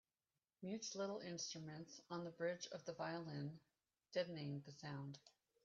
Mutes 0.63 0.95
little 0.95 1.19
instruments 1.19 2.01
on 2.09 2.23
the 2.23 2.31
bridge 2.31 2.65
of 2.71 2.83
the 2.85 2.91
violin, 2.93 3.59
deadening 4.11 4.61
the 4.65 4.71
sound 4.71 5.19